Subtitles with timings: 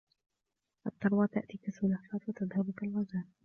[0.87, 3.23] الثروة تأتي كالسلحفاة وتذهب كالغزال